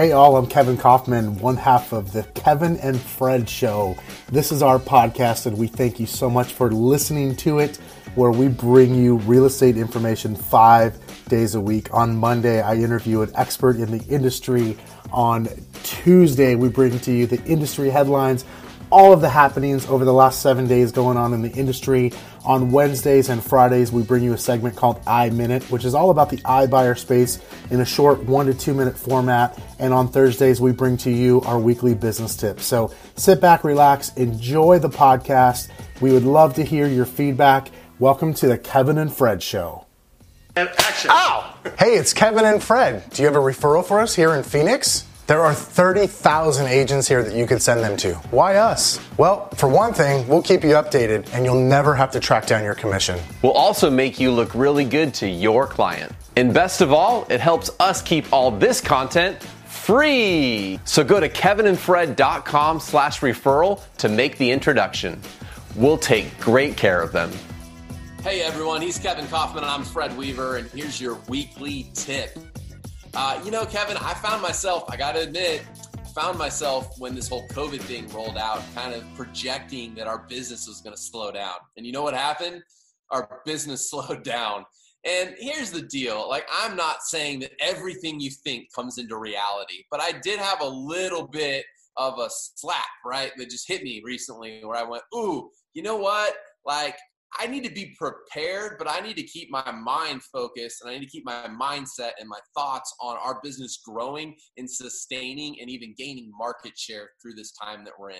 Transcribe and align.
Hey, 0.00 0.12
all, 0.12 0.38
I'm 0.38 0.46
Kevin 0.46 0.78
Kaufman, 0.78 1.38
one 1.40 1.58
half 1.58 1.92
of 1.92 2.14
the 2.14 2.22
Kevin 2.22 2.78
and 2.78 2.98
Fred 2.98 3.46
Show. 3.46 3.98
This 4.32 4.50
is 4.50 4.62
our 4.62 4.78
podcast, 4.78 5.44
and 5.44 5.58
we 5.58 5.66
thank 5.66 6.00
you 6.00 6.06
so 6.06 6.30
much 6.30 6.54
for 6.54 6.70
listening 6.70 7.36
to 7.36 7.58
it, 7.58 7.76
where 8.14 8.30
we 8.30 8.48
bring 8.48 8.94
you 8.94 9.18
real 9.18 9.44
estate 9.44 9.76
information 9.76 10.34
five 10.34 10.98
days 11.26 11.54
a 11.54 11.60
week. 11.60 11.92
On 11.92 12.16
Monday, 12.16 12.62
I 12.62 12.76
interview 12.76 13.20
an 13.20 13.30
expert 13.34 13.76
in 13.76 13.90
the 13.90 14.02
industry. 14.06 14.78
On 15.12 15.46
Tuesday, 15.82 16.54
we 16.54 16.70
bring 16.70 16.98
to 17.00 17.12
you 17.12 17.26
the 17.26 17.44
industry 17.44 17.90
headlines 17.90 18.46
all 18.90 19.12
of 19.12 19.20
the 19.20 19.28
happenings 19.28 19.86
over 19.86 20.04
the 20.04 20.12
last 20.12 20.42
seven 20.42 20.66
days 20.66 20.92
going 20.92 21.16
on 21.16 21.32
in 21.32 21.42
the 21.42 21.50
industry. 21.52 22.12
On 22.44 22.70
Wednesdays 22.72 23.28
and 23.28 23.42
Fridays, 23.42 23.92
we 23.92 24.02
bring 24.02 24.22
you 24.22 24.32
a 24.32 24.38
segment 24.38 24.76
called 24.76 25.04
iMinute, 25.04 25.70
which 25.70 25.84
is 25.84 25.94
all 25.94 26.10
about 26.10 26.30
the 26.30 26.38
iBuyer 26.38 26.98
space 26.98 27.38
in 27.70 27.80
a 27.80 27.84
short 27.84 28.22
one 28.24 28.46
to 28.46 28.54
two 28.54 28.74
minute 28.74 28.96
format. 28.96 29.58
And 29.78 29.92
on 29.92 30.08
Thursdays, 30.08 30.60
we 30.60 30.72
bring 30.72 30.96
to 30.98 31.10
you 31.10 31.40
our 31.42 31.58
weekly 31.58 31.94
business 31.94 32.36
tips. 32.36 32.64
So 32.64 32.92
sit 33.16 33.40
back, 33.40 33.62
relax, 33.64 34.14
enjoy 34.14 34.78
the 34.78 34.90
podcast. 34.90 35.68
We 36.00 36.12
would 36.12 36.24
love 36.24 36.54
to 36.54 36.64
hear 36.64 36.86
your 36.88 37.06
feedback. 37.06 37.70
Welcome 37.98 38.34
to 38.34 38.48
the 38.48 38.58
Kevin 38.58 38.98
and 38.98 39.12
Fred 39.12 39.42
Show. 39.42 39.86
And 40.56 40.68
action. 40.78 41.10
Ow! 41.12 41.54
Hey, 41.78 41.96
it's 41.96 42.12
Kevin 42.12 42.44
and 42.44 42.62
Fred. 42.62 43.08
Do 43.10 43.22
you 43.22 43.26
have 43.28 43.36
a 43.36 43.40
referral 43.40 43.84
for 43.84 44.00
us 44.00 44.16
here 44.16 44.34
in 44.34 44.42
Phoenix? 44.42 45.04
There 45.30 45.44
are 45.44 45.54
30,000 45.54 46.66
agents 46.66 47.06
here 47.06 47.22
that 47.22 47.36
you 47.36 47.46
could 47.46 47.62
send 47.62 47.84
them 47.84 47.96
to. 47.98 48.14
Why 48.32 48.56
us? 48.56 48.98
Well, 49.16 49.48
for 49.50 49.68
one 49.68 49.94
thing, 49.94 50.26
we'll 50.26 50.42
keep 50.42 50.64
you 50.64 50.70
updated 50.70 51.32
and 51.32 51.44
you'll 51.44 51.62
never 51.62 51.94
have 51.94 52.10
to 52.10 52.18
track 52.18 52.46
down 52.46 52.64
your 52.64 52.74
commission. 52.74 53.16
We'll 53.40 53.52
also 53.52 53.88
make 53.88 54.18
you 54.18 54.32
look 54.32 54.52
really 54.56 54.84
good 54.84 55.14
to 55.14 55.28
your 55.28 55.68
client. 55.68 56.10
And 56.34 56.52
best 56.52 56.80
of 56.80 56.92
all, 56.92 57.28
it 57.30 57.38
helps 57.38 57.70
us 57.78 58.02
keep 58.02 58.32
all 58.32 58.50
this 58.50 58.80
content 58.80 59.40
free. 59.66 60.80
So 60.84 61.04
go 61.04 61.20
to 61.20 61.28
kevinandfred.com 61.28 62.80
slash 62.80 63.20
referral 63.20 63.84
to 63.98 64.08
make 64.08 64.36
the 64.36 64.50
introduction. 64.50 65.20
We'll 65.76 65.96
take 65.96 66.40
great 66.40 66.76
care 66.76 67.00
of 67.00 67.12
them. 67.12 67.30
Hey 68.24 68.42
everyone, 68.42 68.82
he's 68.82 68.98
Kevin 68.98 69.28
Kaufman 69.28 69.62
and 69.62 69.70
I'm 69.70 69.84
Fred 69.84 70.16
Weaver, 70.16 70.56
and 70.56 70.68
here's 70.70 71.00
your 71.00 71.20
weekly 71.28 71.88
tip. 71.94 72.36
Uh, 73.14 73.40
you 73.44 73.50
know, 73.50 73.66
Kevin, 73.66 73.96
I 73.96 74.14
found 74.14 74.40
myself, 74.40 74.84
I 74.88 74.96
got 74.96 75.12
to 75.12 75.22
admit, 75.22 75.62
found 76.14 76.38
myself 76.38 76.98
when 76.98 77.14
this 77.14 77.28
whole 77.28 77.46
COVID 77.48 77.80
thing 77.80 78.08
rolled 78.08 78.38
out, 78.38 78.62
kind 78.74 78.94
of 78.94 79.04
projecting 79.16 79.94
that 79.96 80.06
our 80.06 80.26
business 80.28 80.68
was 80.68 80.80
going 80.80 80.94
to 80.94 81.00
slow 81.00 81.32
down. 81.32 81.56
And 81.76 81.84
you 81.84 81.92
know 81.92 82.02
what 82.02 82.14
happened? 82.14 82.62
Our 83.10 83.40
business 83.44 83.90
slowed 83.90 84.22
down. 84.22 84.64
And 85.04 85.34
here's 85.38 85.70
the 85.70 85.82
deal 85.82 86.28
like, 86.28 86.46
I'm 86.52 86.76
not 86.76 87.02
saying 87.02 87.40
that 87.40 87.52
everything 87.60 88.20
you 88.20 88.30
think 88.30 88.72
comes 88.72 88.98
into 88.98 89.16
reality, 89.16 89.84
but 89.90 90.00
I 90.00 90.12
did 90.12 90.38
have 90.38 90.60
a 90.60 90.68
little 90.68 91.26
bit 91.26 91.64
of 91.96 92.18
a 92.18 92.28
slap, 92.28 92.84
right? 93.04 93.32
That 93.36 93.50
just 93.50 93.66
hit 93.66 93.82
me 93.82 94.02
recently 94.04 94.60
where 94.62 94.76
I 94.76 94.84
went, 94.84 95.02
ooh, 95.14 95.50
you 95.74 95.82
know 95.82 95.96
what? 95.96 96.34
Like, 96.64 96.96
I 97.38 97.46
need 97.46 97.64
to 97.64 97.70
be 97.70 97.94
prepared, 97.98 98.76
but 98.78 98.90
I 98.90 99.00
need 99.00 99.16
to 99.16 99.22
keep 99.22 99.50
my 99.50 99.70
mind 99.70 100.22
focused 100.24 100.82
and 100.82 100.90
I 100.90 100.94
need 100.94 101.04
to 101.04 101.10
keep 101.10 101.24
my 101.24 101.46
mindset 101.48 102.12
and 102.18 102.28
my 102.28 102.40
thoughts 102.56 102.94
on 103.00 103.16
our 103.18 103.40
business 103.42 103.80
growing 103.84 104.34
and 104.56 104.68
sustaining 104.68 105.56
and 105.60 105.70
even 105.70 105.94
gaining 105.96 106.30
market 106.36 106.76
share 106.76 107.10
through 107.22 107.34
this 107.34 107.52
time 107.52 107.84
that 107.84 107.94
we're 107.98 108.10
in. 108.10 108.16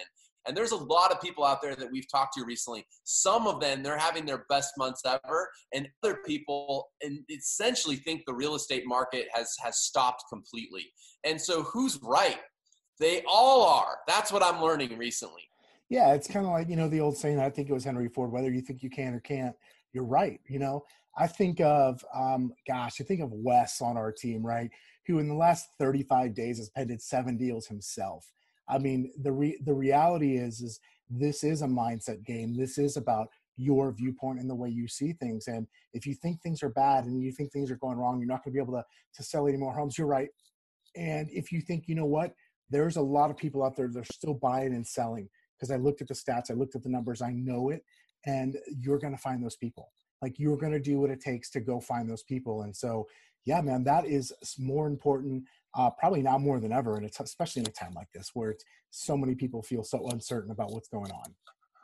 And 0.46 0.56
there's 0.56 0.72
a 0.72 0.76
lot 0.76 1.12
of 1.12 1.20
people 1.20 1.44
out 1.44 1.60
there 1.60 1.76
that 1.76 1.90
we've 1.90 2.10
talked 2.10 2.34
to 2.34 2.44
recently. 2.44 2.86
Some 3.04 3.46
of 3.46 3.60
them, 3.60 3.82
they're 3.82 3.98
having 3.98 4.24
their 4.24 4.46
best 4.48 4.72
months 4.78 5.02
ever, 5.04 5.50
and 5.74 5.86
other 6.02 6.18
people 6.26 6.88
essentially 7.30 7.96
think 7.96 8.22
the 8.26 8.34
real 8.34 8.54
estate 8.54 8.84
market 8.86 9.26
has, 9.34 9.54
has 9.62 9.80
stopped 9.80 10.24
completely. 10.32 10.86
And 11.24 11.38
so, 11.38 11.62
who's 11.64 11.98
right? 12.02 12.38
They 12.98 13.22
all 13.28 13.64
are. 13.64 13.98
That's 14.06 14.32
what 14.32 14.42
I'm 14.42 14.62
learning 14.62 14.96
recently. 14.96 15.42
Yeah, 15.90 16.14
it's 16.14 16.28
kind 16.28 16.46
of 16.46 16.52
like, 16.52 16.68
you 16.68 16.76
know, 16.76 16.88
the 16.88 17.00
old 17.00 17.16
saying, 17.16 17.40
I 17.40 17.50
think 17.50 17.68
it 17.68 17.74
was 17.74 17.84
Henry 17.84 18.08
Ford, 18.08 18.30
whether 18.30 18.50
you 18.50 18.60
think 18.60 18.82
you 18.82 18.90
can 18.90 19.12
or 19.12 19.20
can't, 19.20 19.56
you're 19.92 20.04
right. 20.04 20.40
You 20.48 20.60
know, 20.60 20.84
I 21.18 21.26
think 21.26 21.60
of, 21.60 22.04
um, 22.14 22.52
gosh, 22.66 23.00
I 23.00 23.04
think 23.04 23.20
of 23.20 23.32
Wes 23.32 23.82
on 23.82 23.96
our 23.96 24.12
team, 24.12 24.46
right? 24.46 24.70
Who 25.08 25.18
in 25.18 25.28
the 25.28 25.34
last 25.34 25.66
35 25.80 26.32
days 26.32 26.58
has 26.58 26.70
pended 26.70 27.02
seven 27.02 27.36
deals 27.36 27.66
himself. 27.66 28.30
I 28.68 28.78
mean, 28.78 29.10
the 29.20 29.32
re- 29.32 29.60
the 29.64 29.74
reality 29.74 30.36
is, 30.36 30.60
is 30.60 30.78
this 31.10 31.42
is 31.42 31.62
a 31.62 31.66
mindset 31.66 32.24
game. 32.24 32.56
This 32.56 32.78
is 32.78 32.96
about 32.96 33.26
your 33.56 33.90
viewpoint 33.92 34.38
and 34.38 34.48
the 34.48 34.54
way 34.54 34.68
you 34.68 34.86
see 34.86 35.12
things. 35.14 35.48
And 35.48 35.66
if 35.92 36.06
you 36.06 36.14
think 36.14 36.40
things 36.40 36.62
are 36.62 36.68
bad 36.68 37.04
and 37.04 37.20
you 37.20 37.32
think 37.32 37.50
things 37.50 37.68
are 37.72 37.76
going 37.76 37.98
wrong, 37.98 38.20
you're 38.20 38.28
not 38.28 38.44
going 38.44 38.52
to 38.52 38.56
be 38.56 38.62
able 38.62 38.74
to, 38.74 38.84
to 39.16 39.22
sell 39.24 39.48
any 39.48 39.56
more 39.56 39.74
homes. 39.74 39.98
You're 39.98 40.06
right. 40.06 40.28
And 40.94 41.28
if 41.32 41.50
you 41.50 41.60
think, 41.60 41.88
you 41.88 41.96
know 41.96 42.06
what, 42.06 42.32
there's 42.70 42.96
a 42.96 43.02
lot 43.02 43.30
of 43.30 43.36
people 43.36 43.64
out 43.64 43.76
there 43.76 43.88
that 43.88 43.98
are 43.98 44.12
still 44.12 44.34
buying 44.34 44.72
and 44.72 44.86
selling 44.86 45.28
because 45.60 45.70
I 45.70 45.76
looked 45.76 46.00
at 46.00 46.08
the 46.08 46.14
stats, 46.14 46.50
I 46.50 46.54
looked 46.54 46.74
at 46.74 46.82
the 46.82 46.88
numbers, 46.88 47.20
I 47.20 47.32
know 47.32 47.68
it, 47.68 47.84
and 48.24 48.56
you're 48.80 48.98
going 48.98 49.12
to 49.14 49.20
find 49.20 49.44
those 49.44 49.56
people. 49.56 49.92
Like 50.22 50.38
you're 50.38 50.56
going 50.56 50.72
to 50.72 50.80
do 50.80 50.98
what 50.98 51.10
it 51.10 51.20
takes 51.20 51.50
to 51.50 51.60
go 51.60 51.80
find 51.80 52.08
those 52.08 52.22
people. 52.22 52.62
And 52.62 52.74
so, 52.74 53.06
yeah, 53.44 53.60
man, 53.60 53.84
that 53.84 54.06
is 54.06 54.32
more 54.58 54.86
important, 54.86 55.44
uh, 55.74 55.90
probably 55.90 56.22
now 56.22 56.38
more 56.38 56.60
than 56.60 56.72
ever, 56.72 56.96
and 56.96 57.04
it's 57.04 57.20
especially 57.20 57.60
in 57.60 57.68
a 57.68 57.72
time 57.72 57.92
like 57.94 58.10
this 58.14 58.30
where 58.34 58.50
it's 58.50 58.64
so 58.90 59.16
many 59.16 59.34
people 59.34 59.62
feel 59.62 59.84
so 59.84 60.08
uncertain 60.08 60.50
about 60.50 60.72
what's 60.72 60.88
going 60.88 61.10
on. 61.10 61.34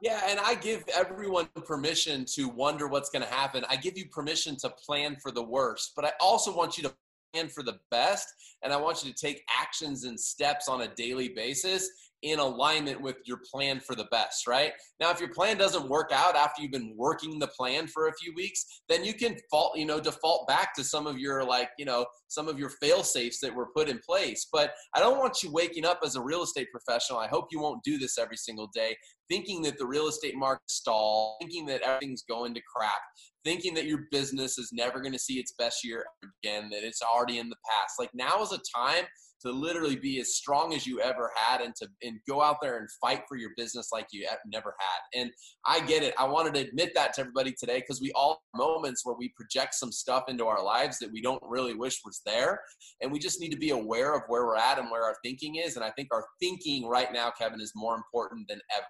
Yeah, 0.03 0.21
and 0.29 0.39
I 0.39 0.55
give 0.55 0.85
everyone 0.95 1.49
permission 1.65 2.27
to 2.35 2.49
wonder 2.49 2.87
what's 2.87 3.09
going 3.09 3.25
to 3.25 3.33
happen. 3.33 3.65
I 3.71 3.77
give 3.77 3.97
you 3.97 4.07
permission 4.11 4.57
to 4.57 4.69
plan 4.69 5.17
for 5.23 5.31
the 5.31 5.43
worst, 5.43 5.93
but 5.97 6.05
I 6.05 6.13
also 6.21 6.55
want 6.55 6.77
you 6.77 6.85
to 6.85 6.95
plan 7.37 7.49
for 7.49 7.63
the 7.63 7.79
best, 7.91 8.27
and 8.63 8.73
I 8.73 8.77
want 8.77 9.05
you 9.05 9.13
to 9.13 9.19
take 9.19 9.43
actions 9.61 10.05
and 10.05 10.19
steps 10.19 10.69
on 10.69 10.83
a 10.83 10.95
daily 10.95 11.29
basis 11.29 11.89
in 12.23 12.39
alignment 12.39 13.01
with 13.01 13.17
your 13.27 13.41
plan 13.53 13.79
for 13.79 13.95
the 13.95 14.07
best, 14.11 14.47
right? 14.47 14.73
Now, 15.01 15.11
if 15.11 15.21
your 15.21 15.33
plan 15.33 15.59
doesn't 15.59 15.89
work 15.89 16.11
out 16.13 16.35
after 16.35 16.63
you've 16.63 16.73
been 16.73 16.95
working 16.97 17.39
the 17.39 17.47
plan 17.49 17.87
for 17.87 18.09
a 18.09 18.15
few 18.15 18.33
weeks, 18.35 18.65
then 18.89 19.05
you 19.05 19.13
can 19.13 19.37
fault, 19.51 19.77
you 19.77 19.85
know, 19.85 20.01
default 20.01 20.49
back 20.49 20.75
to 20.75 20.83
some 20.83 21.07
of 21.07 21.19
your 21.19 21.45
like, 21.45 21.69
you 21.79 21.85
know, 21.85 22.07
some 22.29 22.49
of 22.49 22.59
your 22.59 22.71
fail 22.81 23.03
safes 23.03 23.39
that 23.41 23.55
were 23.55 23.69
put 23.77 23.89
in 23.89 23.99
place. 23.99 24.49
But 24.51 24.73
I 24.95 25.01
don't 25.01 25.19
want 25.19 25.43
you 25.43 25.53
waking 25.53 25.85
up 25.85 26.01
as 26.05 26.17
a 26.17 26.23
real 26.23 26.43
estate 26.43 26.69
professional. 26.73 27.19
I 27.19 27.29
hope 27.29 27.49
you 27.53 27.61
won't 27.61 27.85
do 27.85 27.99
this 27.99 28.19
every 28.19 28.39
single 28.39 28.71
day, 28.75 28.97
thinking 29.29 29.61
that 29.63 29.79
the 29.79 29.87
real 29.87 30.09
estate 30.09 30.37
market 30.37 30.71
stall, 30.71 31.37
thinking 31.41 31.67
that 31.67 31.83
everything's 31.83 32.25
going 32.27 32.55
to 32.55 32.63
crap, 32.75 33.03
thinking 33.47 33.75
that 33.75 33.87
your 33.87 34.01
business 34.11 34.59
is 34.59 34.71
never 34.73 35.01
going 35.01 35.13
to 35.13 35.19
see 35.19 35.35
its 35.35 35.55
best 35.57 35.85
year 35.85 36.05
again, 36.43 36.69
that 36.71 36.83
it's 36.83 37.01
already 37.01 37.39
in 37.39 37.49
the 37.49 37.57
past. 37.71 37.95
Like 37.99 38.11
now 38.13 38.43
is 38.43 38.53
a 38.53 38.61
time 38.77 39.05
to 39.43 39.51
literally 39.51 39.97
be 39.97 40.21
as 40.21 40.35
strong 40.35 40.75
as 40.75 40.87
you 40.87 41.01
ever 41.01 41.31
had 41.37 41.61
and 41.61 41.75
to 41.77 41.89
and 42.03 42.19
go 42.29 42.43
out 42.43 42.57
there 42.63 42.79
and 42.79 42.89
fight 43.01 43.23
for 43.29 43.37
your 43.37 43.51
business 43.57 43.89
like 43.93 44.07
you 44.13 44.27
never 44.47 44.75
had. 44.79 45.21
And 45.21 45.31
I 45.67 45.81
get 45.81 46.03
it. 46.03 46.15
I 46.19 46.25
wanted 46.25 46.55
to 46.55 46.61
admit 46.61 46.93
that 46.95 47.15
to 47.15 47.21
everybody 47.23 47.53
today 47.53 47.81
because 47.81 48.01
we 48.01 48.13
all 48.13 48.43
moments 48.55 49.05
where 49.05 49.17
we 49.17 49.33
project 49.37 49.75
some 49.75 49.93
stuff 49.93 50.25
into 50.29 50.47
our 50.47 50.63
lives 50.63 50.99
that 50.99 51.13
we 51.13 51.21
don't 51.21 51.43
really 51.47 51.75
wish 51.75 52.01
was 52.05 52.23
there. 52.25 52.61
And 53.03 53.13
we 53.13 53.19
just 53.19 53.41
need 53.41 53.51
to 53.51 53.59
be 53.59 53.71
aware 53.71 54.15
of 54.15 54.23
where 54.29 54.47
we're 54.47 54.57
at 54.57 54.79
and 54.79 54.91
where 54.91 55.05
our 55.05 55.17
thinking 55.25 55.57
is. 55.57 55.77
And 55.77 55.85
I 55.85 55.91
think 55.91 56.09
our 56.13 56.25
thinking 56.41 56.87
right 56.87 57.13
now, 57.13 57.31
Kevin, 57.31 57.61
is 57.61 57.73
more 57.75 57.97
important 57.97 58.49
than 58.49 58.61
ever. 58.75 58.87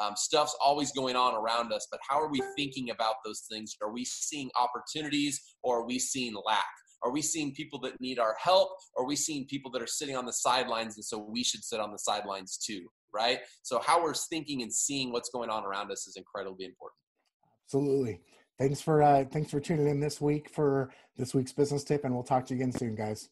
Um, 0.00 0.14
stuff's 0.16 0.56
always 0.62 0.92
going 0.92 1.16
on 1.16 1.34
around 1.34 1.72
us, 1.72 1.86
but 1.90 2.00
how 2.08 2.20
are 2.20 2.30
we 2.30 2.42
thinking 2.56 2.90
about 2.90 3.16
those 3.24 3.44
things? 3.50 3.76
Are 3.82 3.92
we 3.92 4.04
seeing 4.04 4.50
opportunities 4.58 5.40
or 5.62 5.80
are 5.80 5.86
we 5.86 5.98
seeing 5.98 6.34
lack? 6.46 6.64
Are 7.02 7.10
we 7.10 7.22
seeing 7.22 7.54
people 7.54 7.78
that 7.80 8.00
need 8.00 8.18
our 8.18 8.36
help? 8.38 8.70
Or 8.94 9.04
are 9.04 9.06
we 9.06 9.16
seeing 9.16 9.46
people 9.46 9.70
that 9.72 9.82
are 9.82 9.86
sitting 9.86 10.16
on 10.16 10.26
the 10.26 10.32
sidelines 10.32 10.96
and 10.96 11.04
so 11.04 11.18
we 11.18 11.42
should 11.42 11.64
sit 11.64 11.80
on 11.80 11.92
the 11.92 11.98
sidelines 11.98 12.58
too? 12.58 12.86
Right? 13.12 13.40
So, 13.62 13.80
how 13.80 14.02
we're 14.02 14.14
thinking 14.14 14.62
and 14.62 14.72
seeing 14.72 15.12
what's 15.12 15.30
going 15.30 15.50
on 15.50 15.64
around 15.64 15.90
us 15.90 16.06
is 16.06 16.16
incredibly 16.16 16.64
important. 16.64 16.96
Absolutely. 17.66 18.20
Thanks 18.58 18.80
for 18.80 19.02
uh, 19.02 19.24
thanks 19.32 19.50
for 19.50 19.58
tuning 19.58 19.88
in 19.88 20.00
this 20.00 20.20
week 20.20 20.50
for 20.50 20.90
this 21.16 21.34
week's 21.34 21.52
business 21.52 21.82
tip, 21.82 22.04
and 22.04 22.14
we'll 22.14 22.22
talk 22.22 22.46
to 22.46 22.54
you 22.54 22.60
again 22.60 22.72
soon, 22.72 22.94
guys. 22.94 23.30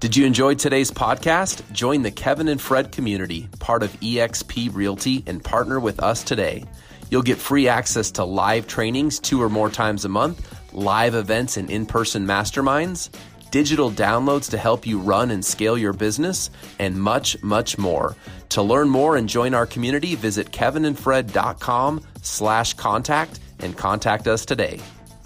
Did 0.00 0.16
you 0.16 0.26
enjoy 0.26 0.54
today's 0.54 0.92
podcast? 0.92 1.72
Join 1.72 2.02
the 2.02 2.12
Kevin 2.12 2.46
and 2.46 2.60
Fred 2.60 2.92
community, 2.92 3.48
part 3.58 3.82
of 3.82 3.90
eXp 4.00 4.72
Realty, 4.72 5.24
and 5.26 5.42
partner 5.42 5.80
with 5.80 5.98
us 6.00 6.22
today. 6.22 6.64
You'll 7.10 7.22
get 7.22 7.38
free 7.38 7.66
access 7.66 8.12
to 8.12 8.24
live 8.24 8.68
trainings 8.68 9.18
two 9.18 9.42
or 9.42 9.48
more 9.48 9.70
times 9.70 10.04
a 10.04 10.08
month 10.08 10.57
live 10.72 11.14
events 11.14 11.56
and 11.56 11.70
in 11.70 11.86
person 11.86 12.26
masterminds, 12.26 13.10
digital 13.50 13.90
downloads 13.90 14.50
to 14.50 14.58
help 14.58 14.86
you 14.86 14.98
run 14.98 15.30
and 15.30 15.44
scale 15.44 15.78
your 15.78 15.92
business, 15.92 16.50
and 16.78 16.96
much, 16.96 17.42
much 17.42 17.78
more. 17.78 18.16
To 18.50 18.62
learn 18.62 18.88
more 18.88 19.16
and 19.16 19.28
join 19.28 19.54
our 19.54 19.66
community, 19.66 20.14
visit 20.14 20.50
kevinandfred.com 20.50 22.02
slash 22.22 22.74
contact 22.74 23.40
and 23.60 23.76
contact 23.76 24.26
us 24.26 24.44
today. 24.44 24.80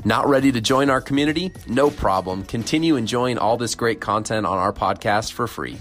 Not 0.05 0.29
ready 0.29 0.51
to 0.53 0.61
join 0.61 0.91
our 0.91 1.01
community? 1.01 1.53
No 1.69 1.91
problem. 1.91 2.43
Continue 2.45 2.97
enjoying 2.97 3.39
all 3.39 3.57
this 3.57 3.75
great 3.75 4.01
content 4.01 4.47
on 4.47 4.59
our 4.59 4.73
podcast 4.73 5.33
for 5.33 5.47
free. 5.47 5.79